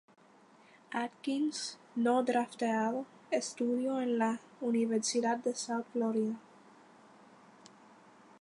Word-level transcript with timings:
Atkins, 0.93 1.77
no 1.95 2.23
drafteado, 2.23 3.05
estudió 3.29 4.01
en 4.01 4.17
la 4.17 4.39
Universidad 4.59 5.37
de 5.37 5.53
South 5.53 5.85
Florida. 5.93 6.39